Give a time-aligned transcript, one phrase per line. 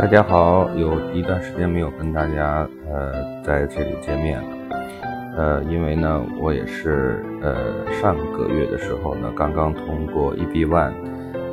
[0.00, 3.12] 大家好，有一段时间没有跟大家呃
[3.44, 4.48] 在这里见面了，
[5.36, 10.94] 呃，因为呢，我也是呃上个月的时候呢，刚刚通过 EB One，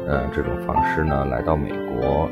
[0.08, 2.30] 呃这种方式呢来到美国，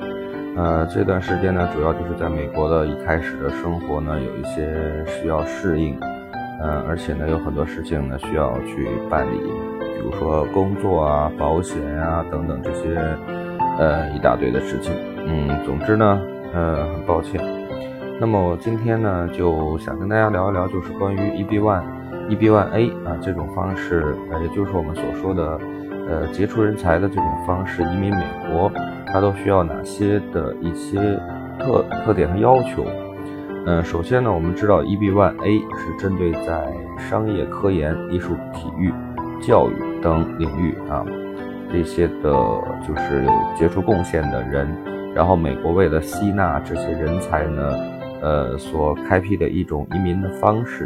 [0.56, 4.74] 呃这段时间呢，主要就是在美国的一开始的生活呢，有一些
[5.06, 6.00] 需要适应，
[6.62, 9.38] 呃，而且呢，有很多事情呢需要去办理，
[9.82, 12.96] 比如说工作啊、保险啊等等这些
[13.78, 14.94] 呃一大堆的事情。
[15.26, 16.22] 嗯，总之呢，
[16.54, 17.42] 呃，很抱歉。
[18.20, 21.84] 那么我今天呢，就想跟大家聊一聊，就是关于 EB One、
[22.30, 25.60] EB One A 啊这种方式，呃，也就是我们所说的，
[26.08, 28.72] 呃，杰出人才的这种方式移民美国，
[29.08, 31.20] 它都需要哪些的一些
[31.60, 32.86] 特特点和要求？
[33.66, 38.94] 嗯，首先呢，我们知道 EB One A 是针对在商业、科研、艺术、体育、
[39.42, 41.04] 教育等领域啊
[41.72, 42.32] 这些的，
[42.88, 44.95] 就是有杰出贡献的人。
[45.16, 47.74] 然后，美国为了吸纳这些人才呢，
[48.22, 50.86] 呃，所开辟的一种移民的方式。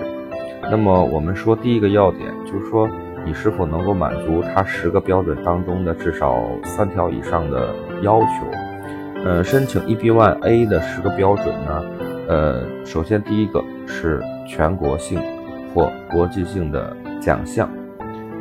[0.62, 2.88] 那么，我们说第一个要点就是说，
[3.26, 8.28] 你是否能够满足它十个标准当中的至少三条以上的要求？
[9.26, 11.84] 呃，申请 EB-1A 的十个标准呢，
[12.28, 15.20] 呃，首先第一个是全国性
[15.74, 17.68] 或国际性的奖项，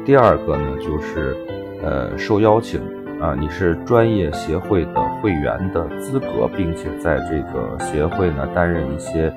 [0.05, 1.35] 第二个呢就是
[1.83, 2.98] 呃受邀请。
[3.21, 9.33] 啊，你是专业协会的会员的资格，并且在这个协会呢担任一些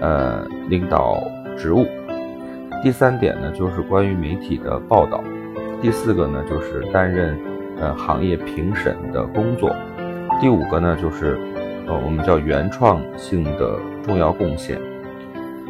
[0.00, 1.22] 呃领导
[1.54, 1.86] 职务。
[2.82, 5.22] 第三点呢，就是关于媒体的报道。
[5.82, 7.38] 第四个呢，就是担任
[7.78, 9.70] 呃行业评审的工作。
[10.40, 11.38] 第五个呢，就是
[11.86, 14.80] 呃我们叫原创性的重要贡献。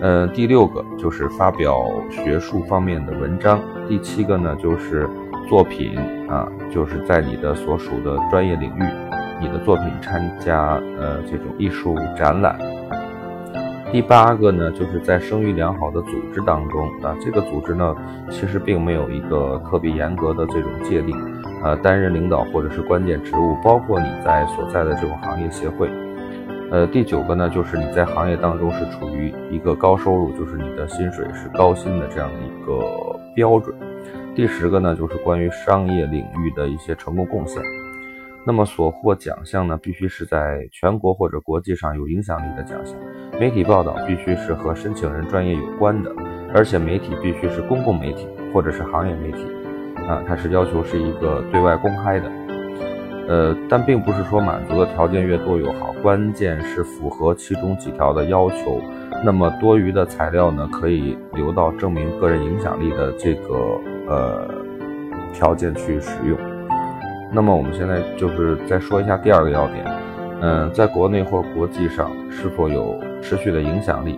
[0.01, 1.75] 呃，第六个就是发表
[2.11, 3.61] 学术方面的文章。
[3.89, 5.09] 第七个呢，就是。
[5.49, 5.97] 作品
[6.29, 8.83] 啊，就是在你的所属的专业领域，
[9.41, 12.59] 你的作品参加呃这种艺术展览。
[13.93, 17.95] 第八个呢，就是在声誉良好的组织当中啊，这个组织呢
[18.29, 21.17] 其实并没有一个特别严格的这种界定，
[21.63, 25.89] 呃，担任领导或者是关键职务，包括你在所在的这种行业协会。
[26.69, 33.73] 呃，第九个呢，就是你在行业当中是处于一个高收入，就是你的薪水是高薪的这样的一个标准。
[34.35, 37.63] 第十个呢，就是关于商业领域的一些成功贡献。
[38.45, 42.97] 那么所获奖项呢，必须是在全国或者国际上有影响力的奖项。
[43.39, 46.13] 媒体报道必须是和申请人专业有关的，
[46.53, 49.47] 而且媒体必须是公共媒体或者是行业媒体。
[50.09, 52.29] 啊，它是要求是一个对外公开的。
[53.29, 58.81] 呃，但并不是说满足的条件越多越好，关键是符合其中几条的要求。
[59.25, 63.81] 那么多余的材料呢，可以留到证明个人影响力的这个。
[64.09, 64.49] 呃，
[65.35, 66.39] 条件去使用。
[67.33, 69.85] 那么我们现在就是再说一下第二个要点，
[70.41, 74.17] 嗯，在国内或国际上是否有持续的影响力？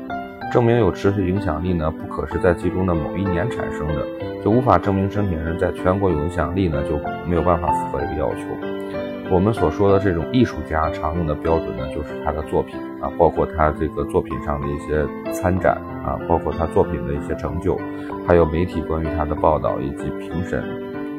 [0.51, 4.07] 证明有持续影响力呢，不可是在其中的某一年产生的，
[4.43, 8.41] 就无法证明申请人在全国有影响力呢，就没有办法符合这个要求。
[9.31, 17.79] 我们所说的这种艺术家常用的标准呢，就是他的作品啊，包括他这个作品上的一些参展啊，包括他作品的一些成就，
[18.27, 20.65] 还有媒体关于他的报道以及评审，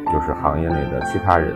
[0.08, 1.56] 就是行业内的其他人。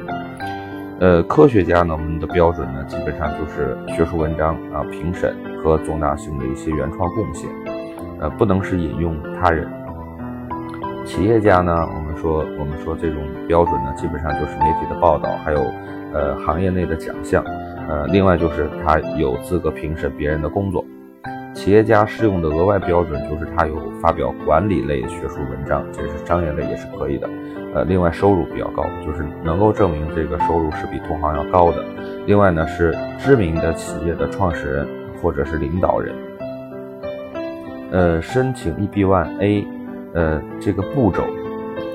[1.00, 7.50] 呃，科学家呢，我们的标准呢，基本上就是学术文章啊、评审和重大性的一些原创贡献，
[8.24, 9.68] 呃，不能是引用他人。
[11.06, 15.60] 企业家呢，我们说我们说这种标准呢，基本上就是媒体的报道，还有。
[16.16, 17.44] 呃，行业内的奖项，
[17.90, 20.86] 呃，另外就是他有资格评审别人的工作。
[21.56, 27.28] 企业家适用的额外标准就是他有发表管理类学术文章，这是商业类也是可以的。
[27.74, 31.84] 呃，另外收入比较高，就是能够证明这个收入是比同行要高的。
[32.28, 34.88] 另外呢，是知名的企业的创始人
[35.20, 36.14] 或者是领导人。
[37.94, 39.66] 呃，申请 EB-1A，
[40.16, 41.24] 呃，这个步骤。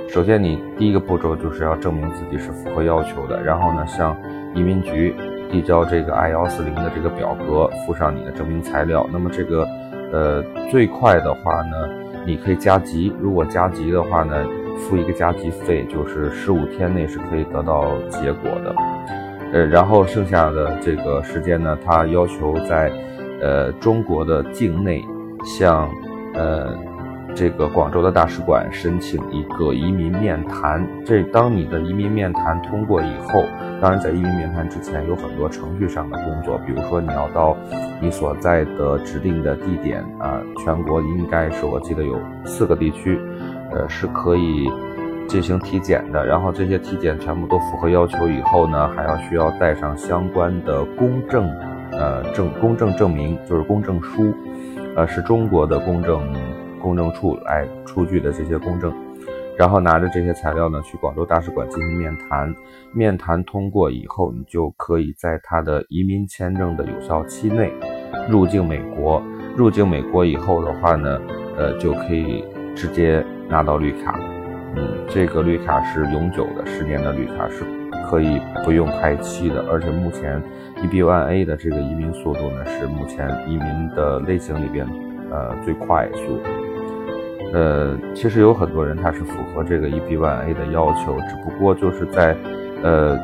[0.09, 4.17] 首先，你第一个步骤就是要证明自己是符合要求的，然后呢，向
[4.55, 5.13] 移民局
[5.51, 9.09] 递交这个 I 幺四零的这个表格，附上你的证明材料。
[9.13, 9.67] 那么这个，
[10.13, 10.41] 呃，
[10.71, 11.77] 最快的话呢，
[12.25, 14.47] 你可以加急，如果加急的话呢，
[14.77, 18.73] 付一个加急费，就是十五天内是可以得到结果的。
[19.53, 22.89] 呃，然后剩下的这个时间呢，他要求在，
[23.43, 25.05] 呃，中国的境内
[25.49, 25.89] 向，
[26.35, 26.77] 呃。
[27.37, 33.45] 这个广州的大使馆申请一个移民面谈，这当你的移民面谈通过以后，
[33.81, 37.57] 当然在移民面谈之前有很多程序上的工作，比如说你要到
[38.01, 43.21] 你所在的指定的地点啊，全国应该是我记得有四个地区，
[43.71, 44.69] 呃是可以
[45.29, 51.49] 进行体检的，然后这些体检全部都符合要求以后呢，还要需要带上相关的公证
[51.93, 54.35] 呃证公证证明，就是公证书，
[54.99, 56.21] 呃是中国的公证
[56.83, 58.93] 公证处来出具的这些公证，
[59.57, 62.53] 然后拿着这些材料呢去广州大使馆进行面谈，
[62.93, 67.73] 面谈通过以后，你就可以在他的移民签证的有效期内
[68.29, 69.23] 入境美国。
[69.57, 71.21] 入境美国以后的话呢，
[71.57, 72.45] 呃就可以
[72.75, 74.19] 直接拿到绿卡。
[74.75, 77.65] 嗯，这个绿卡是永久的，十年的绿卡是
[78.09, 80.43] 可以不用排期的，而且目前
[80.77, 84.87] EB1A 的这个移民速度呢是目前移民的类型里边
[85.31, 86.41] 呃最快速。
[87.53, 92.37] 呃，其实有很多人他是符合这个 EB1A 的要求，只不过就是在
[92.83, 93.19] 呃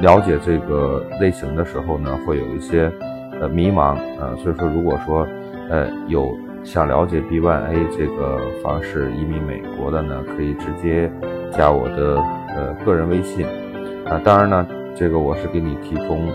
[0.00, 2.90] 了解这个类型的时候呢，会有一些
[3.40, 5.26] 呃迷茫啊，所以说如果说
[5.68, 6.36] 呃有。
[6.64, 11.10] 想了解 B1A 这个方式移民美国的呢，可以直接
[11.50, 12.22] 加我的
[12.54, 13.44] 呃个人微信
[14.12, 14.20] 啊。
[14.22, 16.28] 当然呢，这个我是给你提供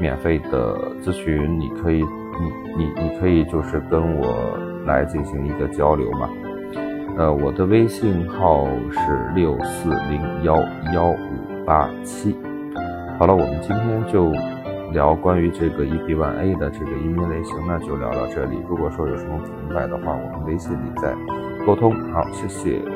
[0.00, 6.28] 免费的咨询，你可以你你你可以就是跟我来进行一个交流嘛。
[7.16, 10.56] 呃，我的微信号是六四零幺
[10.94, 12.36] 幺五八七。
[13.18, 14.32] 好了，我们今天就。
[14.92, 18.62] 聊关于这个 EB1A 的这个移民类型呢，就聊到这里。
[18.68, 21.12] 如果说有什么不明白的话，我们微信里再
[21.66, 21.92] 沟通。
[22.12, 22.93] 好，谢谢。